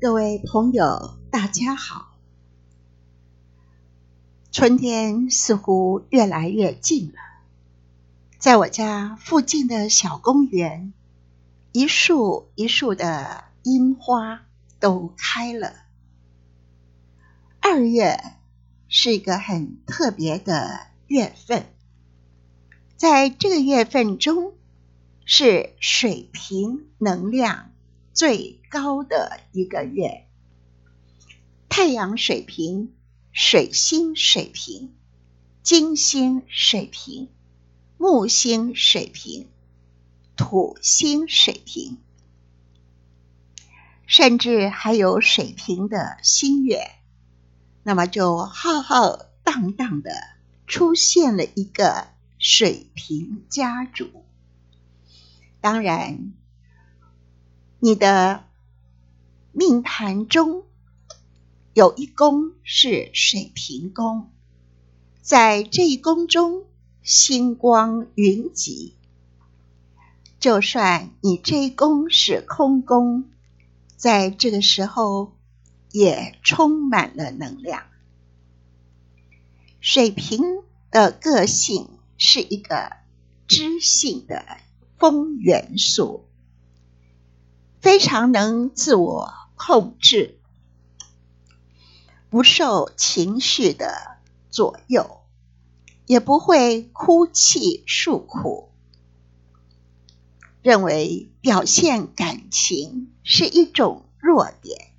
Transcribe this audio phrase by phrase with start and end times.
[0.00, 2.16] 各位朋友，大家好。
[4.52, 7.18] 春天似乎越来越近了，
[8.38, 10.92] 在我家附近的小公园，
[11.72, 14.42] 一树一树的樱花
[14.78, 15.74] 都开了。
[17.58, 18.20] 二月
[18.86, 21.66] 是一个很特别的月份，
[22.96, 24.52] 在这个月份中，
[25.24, 27.72] 是水平能量
[28.18, 30.26] 最高的一个月，
[31.68, 32.92] 太阳水平。
[33.30, 34.96] 水星水平、
[35.62, 37.28] 金星水平、
[37.96, 39.46] 木星水平、
[40.34, 41.98] 土星水平，
[44.08, 46.90] 甚至还有水平的新月，
[47.84, 50.10] 那么就浩浩荡荡的
[50.66, 52.08] 出现了一个
[52.40, 54.24] 水平家族。
[55.60, 56.32] 当然，
[57.80, 58.44] 你的
[59.52, 60.64] 命盘中。
[61.74, 64.32] 有一宫是水平宫，
[65.20, 66.64] 在这一宫中，
[67.04, 68.96] 星光云集。
[70.40, 73.30] 就算你这一宫是空宫，
[73.96, 75.36] 在这个时候
[75.92, 77.84] 也充满了能量。
[79.78, 80.42] 水瓶
[80.90, 82.96] 的个性是一个
[83.46, 84.44] 知性的
[84.98, 86.27] 风元素，
[87.80, 90.40] 非常能自我控制。
[92.30, 94.18] 不受情绪的
[94.50, 95.22] 左右，
[96.06, 98.70] 也不会哭泣诉苦，
[100.60, 104.92] 认为表现感情是一种弱点，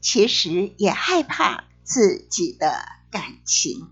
[0.00, 3.90] 其实也害怕自己的感情。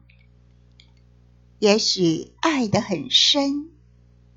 [1.59, 3.70] 也许爱得很深，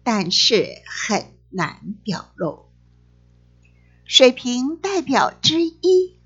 [0.03, 2.68] 但是很难表露。
[4.11, 6.17] 水瓶代表之一。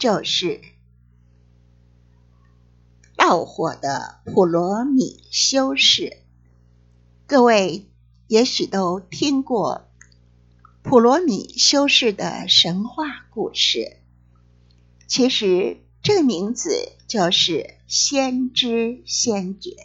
[0.00, 0.60] 就是
[3.14, 6.18] 盗火的普罗米修士，
[7.28, 7.88] 各位
[8.26, 9.88] 也许都听过
[10.82, 13.98] 普罗米修士的神话故事。
[15.06, 16.72] 其实这个名字
[17.06, 19.76] 就是先知先觉。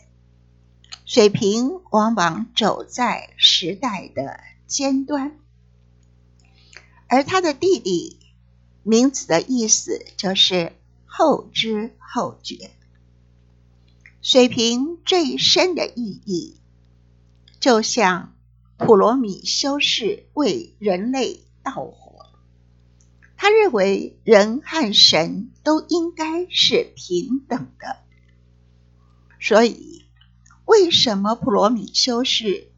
[1.05, 5.38] 水瓶往往走在时代的尖端，
[7.07, 8.19] 而他的弟弟。
[8.84, 10.72] 名字的意思就是
[11.06, 12.72] 后知后觉。
[14.22, 16.56] 水瓶最深的意义，
[17.59, 18.34] 就像
[18.78, 22.28] 普罗米修士为人类盗火，
[23.35, 27.97] 他认为人和神都应该是平等的。
[29.41, 30.06] 所以，
[30.63, 32.72] 为什么普罗米修士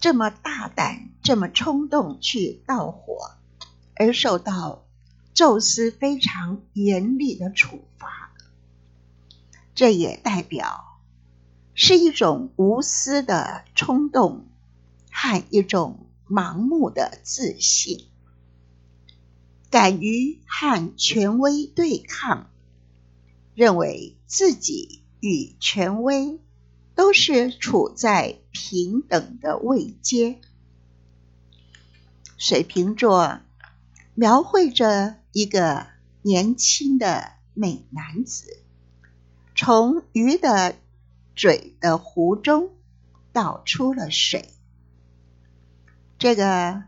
[0.00, 3.36] 这么大胆、这么冲动去盗火？
[3.94, 4.84] 而受到
[5.34, 8.32] 宙斯非常严厉的处罚，
[9.74, 10.98] 这也代表
[11.74, 14.46] 是一种无私的冲动
[15.10, 18.08] 和一种盲目的自信，
[19.70, 22.50] 敢于和权威对抗，
[23.54, 26.40] 认为自己与权威
[26.94, 30.40] 都是处在平等的位阶。
[32.44, 33.38] 水瓶座。
[34.16, 35.86] 描绘着一个
[36.22, 38.64] 年轻的美男子，
[39.54, 40.74] 从鱼的
[41.36, 42.72] 嘴的湖中
[43.32, 44.48] 倒出了水。
[46.18, 46.82] 这个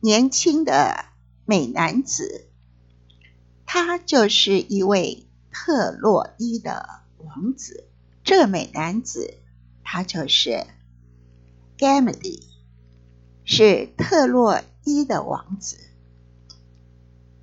[0.00, 1.04] 年轻的
[1.44, 2.48] 美男子，
[3.66, 7.90] 他就是一位特洛伊的王子。
[8.24, 9.34] 这美男子，
[9.84, 10.66] 他就是
[11.76, 12.42] Gamedy，
[13.44, 15.78] 是特洛一的王子。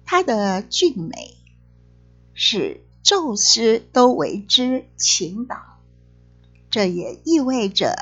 [0.05, 1.35] 他的俊美，
[2.33, 5.57] 使宙斯都为之倾倒。
[6.69, 7.95] 这也意味着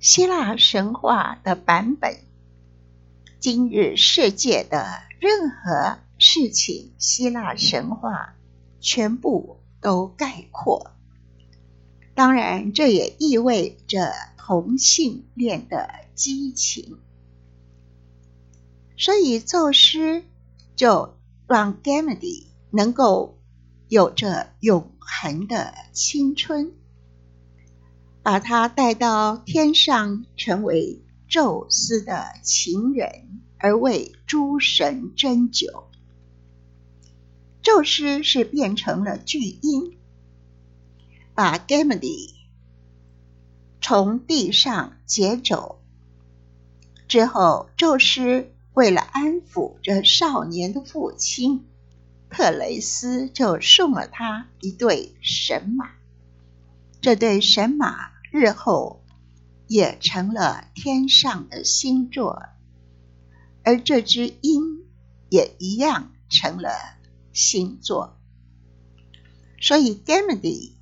[0.00, 2.18] 希腊神话的版本，
[3.38, 4.86] 今日世界的
[5.20, 8.34] 任何事情，希腊神话
[8.80, 10.92] 全部都概括。
[12.14, 16.98] 当然，这也意味着同性恋的激情。
[18.98, 20.24] 所以，宙斯。
[20.76, 21.18] 就
[21.48, 23.40] 让 Gamedy 能够
[23.88, 26.72] 有着永恒的青春，
[28.22, 35.88] 把他带到天上，成为宙斯的情人，而为诸神斟酒。
[37.60, 39.96] 宙斯是变成了巨婴，
[41.34, 42.34] 把 Gamedy
[43.80, 45.80] 从地上劫走
[47.08, 48.52] 之后，宙斯。
[48.78, 51.66] 为了安抚这少年的父亲，
[52.30, 55.90] 特雷斯就送了他一对神马。
[57.00, 59.02] 这对神马日后
[59.66, 62.40] 也成了天上的星座，
[63.64, 64.84] 而这只鹰
[65.28, 66.70] 也一样成了
[67.32, 68.16] 星座。
[69.60, 70.76] 所以 g a m e d y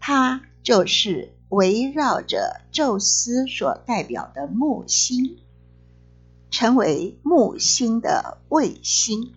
[0.00, 5.38] 它就是围绕着宙斯所代表的木星，
[6.50, 9.34] 成为木星的卫星，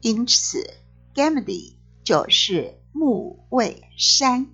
[0.00, 0.62] 因此
[1.14, 4.46] g a m e d y 就是木卫三，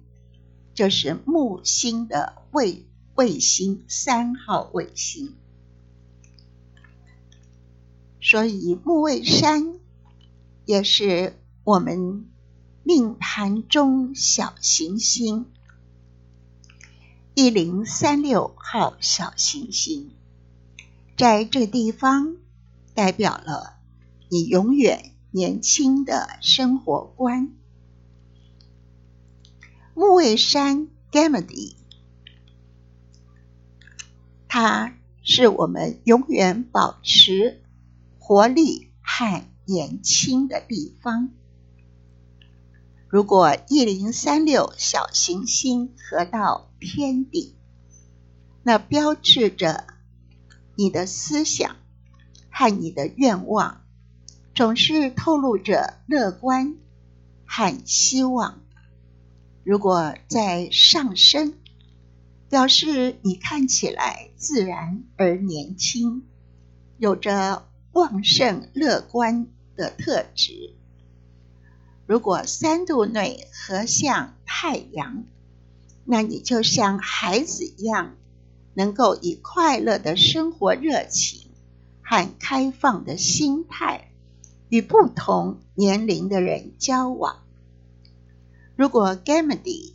[0.74, 5.34] 就是木星的卫卫星三号卫星。
[8.20, 9.78] 所以木卫三
[10.64, 11.34] 也是
[11.64, 12.26] 我们。
[12.82, 15.46] 命盘中小行星
[17.34, 20.10] 一零三六号小行星，
[21.20, 22.38] 在这地方
[22.94, 23.76] 代表了
[24.30, 27.52] 你永远年轻的生活观。
[29.92, 31.74] 木卫山 Gamady，
[34.48, 37.60] 它是我们永远保持
[38.18, 41.28] 活力和年轻的地方。
[43.08, 47.56] 如果一零三六小行星合到天顶，
[48.62, 49.84] 那标志着
[50.80, 51.76] 你的思想
[52.50, 53.82] 和你的愿望
[54.54, 56.74] 总是透露着乐观
[57.44, 58.62] 和希望。
[59.62, 61.52] 如果在上升，
[62.48, 66.22] 表示你看起来自然而年轻，
[66.96, 70.74] 有着旺盛乐观的特质。
[72.06, 75.24] 如果三度内合向太阳，
[76.06, 78.16] 那你就像孩子一样，
[78.74, 81.50] 能够以快乐的生活热情
[82.02, 84.10] 和开放的心态
[84.68, 87.42] 与不同年龄的人交往。
[88.76, 89.94] 如果 Gamady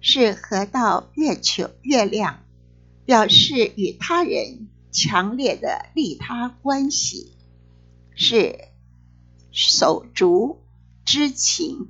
[0.00, 2.40] 是合到月球月亮，
[3.04, 7.32] 表示与他人强烈的利他关系，
[8.14, 8.58] 是
[9.52, 10.58] 手足。
[11.02, 11.88] 之情，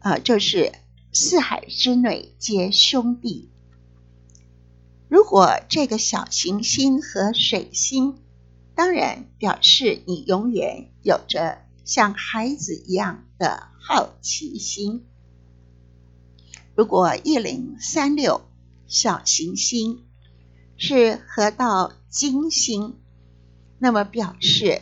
[0.00, 0.72] 啊，就是
[1.10, 3.48] 四海之内皆兄弟。
[5.12, 8.16] 如果这个小行星和水星，
[8.74, 15.04] 当然表示你永远有着像孩子一样的好奇心。
[16.74, 18.40] 如果一零三六
[18.86, 20.02] 小行星
[20.78, 22.98] 是合到金星，
[23.78, 24.80] 那么表示。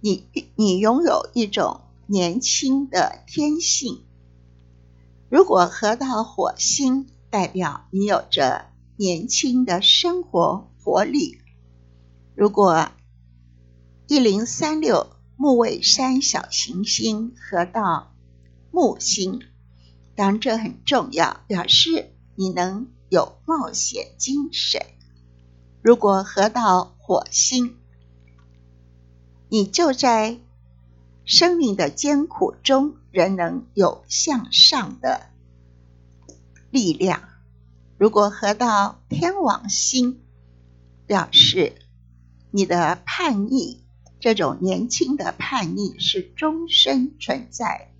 [0.00, 0.24] 你
[0.54, 4.06] 你拥有一种年轻的天性。
[5.28, 8.66] 如果合到火星，代表你有着
[8.96, 11.38] 年轻的生活活力。
[12.34, 12.88] 如果
[14.06, 18.14] 一零三六木卫三小行星合到
[18.70, 19.40] 木星，
[20.14, 24.80] 当然这很重要，表示你能有冒险精神。
[25.82, 27.76] 如果合到火星，
[29.48, 30.38] 你就在
[31.24, 35.27] 生命的艰苦中，仍能有向上的
[36.70, 37.22] 力量。
[37.96, 40.20] 如果合到天王星，
[41.06, 41.74] 表示
[42.50, 43.80] 你的叛逆，
[44.20, 47.92] 这种年轻的叛逆是终身存在。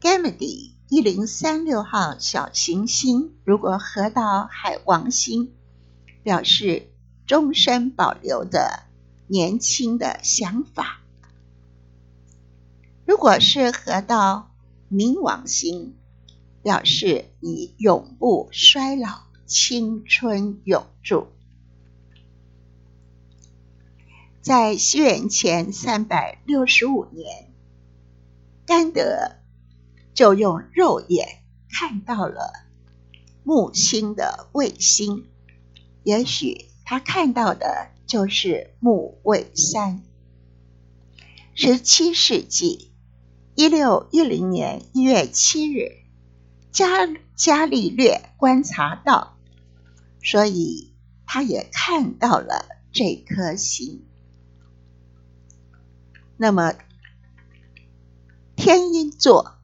[0.00, 5.52] Gamady 一零三六号小行星，如果合到海王星，
[6.22, 6.90] 表示
[7.26, 8.84] 终身保留的。
[9.28, 11.00] 年轻的想法，
[13.06, 14.50] 如果是合到
[14.90, 15.94] 冥王星，
[16.62, 21.26] 表示你永不衰老，青春永驻。
[24.40, 27.52] 在西元前三百六十五年，
[28.66, 29.36] 甘德
[30.14, 32.52] 就用肉眼看到了
[33.44, 35.26] 木星的卫星，
[36.02, 37.92] 也许他看到的。
[38.04, 40.02] 就是木卫三。
[41.54, 42.92] 十七世纪
[43.54, 46.01] 一六一零年一月七日，
[46.72, 49.36] 伽伽利略观察到，
[50.22, 50.94] 所以
[51.26, 54.06] 他也看到了这颗星。
[56.38, 56.72] 那么，
[58.56, 59.58] 天鹰座，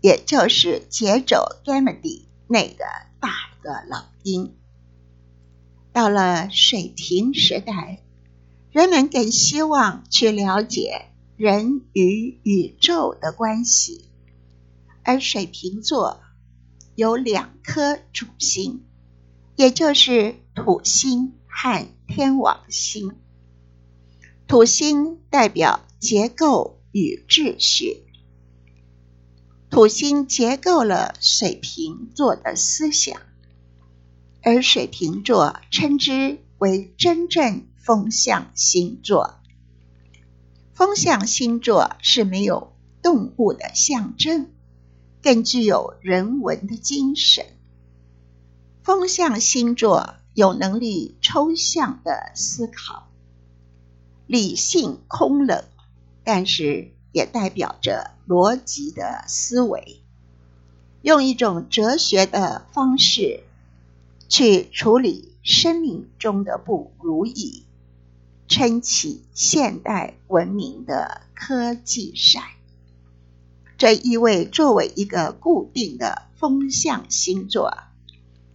[0.00, 2.84] 也就是杰肘 Gamady 那个
[3.18, 3.30] 大
[3.62, 4.54] 的老鹰。
[5.92, 8.02] 到了水瓶时代，
[8.70, 11.06] 人们更希望去了解
[11.36, 14.09] 人与宇宙的关系，
[15.10, 16.20] 而水瓶座
[16.94, 18.84] 有两颗主星，
[19.56, 23.16] 也就是土星和天王星。
[24.46, 28.04] 土星代表结构与秩序，
[29.68, 33.20] 土星结构了水瓶座的思想，
[34.44, 39.40] 而水瓶座称之为真正风象星座。
[40.72, 44.52] 风象星座是没有动物的象征。
[45.22, 47.44] 更具有人文的精神。
[48.82, 53.06] 风象星座有能力抽象的思考，
[54.26, 55.64] 理性空冷，
[56.24, 60.00] 但是也代表着逻辑的思维，
[61.02, 63.42] 用一种哲学的方式
[64.28, 67.66] 去处理生命中的不如意，
[68.48, 72.42] 撑起现代文明的科技伞。
[73.80, 77.78] 这意味作为一个固定的风象星座，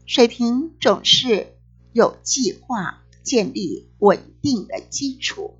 [0.05, 1.57] 水瓶总是
[1.93, 5.57] 有计划建立稳定的基础，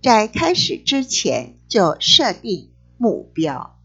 [0.00, 3.76] 在开始之前就设定目标。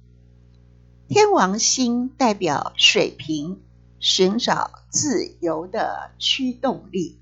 [1.08, 3.64] 天王星代表水瓶，
[4.00, 7.20] 寻找自由的驱动力，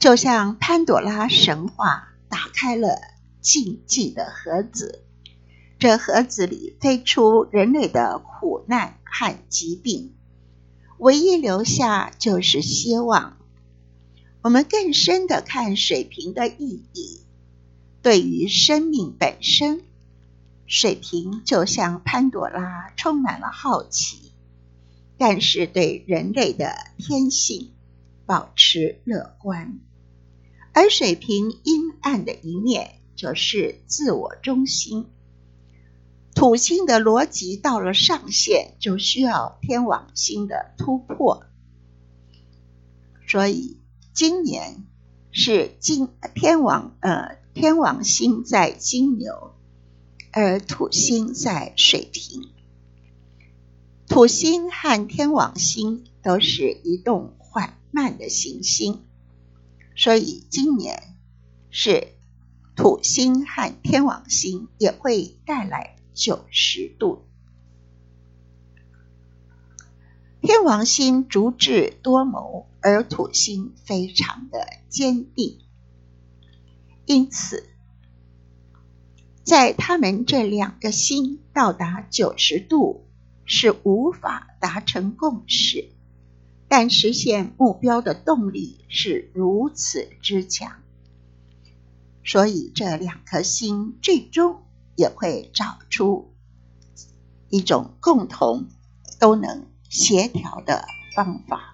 [0.00, 3.11] 就像潘朵拉神话打开了。
[3.42, 5.04] 禁忌的盒子，
[5.78, 10.14] 这盒子里飞出人类的苦难和疾病，
[10.98, 13.36] 唯一留下就是希望。
[14.42, 17.20] 我们更深的看水瓶的意义，
[18.00, 19.82] 对于生命本身，
[20.66, 24.32] 水瓶就像潘朵拉，充满了好奇，
[25.18, 27.72] 但是对人类的天性
[28.24, 29.80] 保持乐观，
[30.72, 33.01] 而水瓶阴暗的一面。
[33.22, 35.06] 则是自我中心，
[36.34, 41.46] 土星的逻辑到了上限，就需要天王星的突破。
[43.28, 43.78] 所以
[44.12, 44.88] 今年
[45.30, 49.54] 是金天王呃天王星在金牛，
[50.32, 52.50] 而土星在水瓶。
[54.08, 59.04] 土星和天王星都是移动缓慢的行星，
[59.94, 61.14] 所以今年
[61.70, 62.08] 是。
[62.74, 67.26] 土星和天王星也会带来九十度。
[70.40, 75.60] 天王星足智多谋，而土星非常的坚定，
[77.06, 77.68] 因此，
[79.44, 83.06] 在他们这两个星到达九十度
[83.44, 85.90] 是无法达成共识，
[86.66, 90.81] 但实现目标的动力是如此之强。
[92.24, 94.62] 所以，这两颗心最终
[94.96, 96.34] 也会找出
[97.48, 98.68] 一种共同、
[99.18, 101.71] 都能协调的方法。